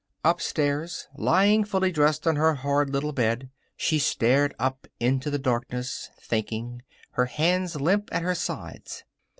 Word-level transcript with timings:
Upstairs, 0.25 1.07
lying 1.15 1.63
fully 1.63 1.91
dressed 1.91 2.25
on 2.25 2.35
her 2.35 2.55
hard 2.55 2.89
little 2.89 3.11
bed, 3.13 3.51
she 3.77 3.99
stared 3.99 4.55
up 4.57 4.87
into 4.99 5.29
the 5.29 5.37
darkness, 5.37 6.09
thinking, 6.19 6.81
her 7.11 7.25
hands 7.25 7.79
limp 7.79 8.09
at 8.11 8.23
her 8.23 8.33
sides. 8.33 9.03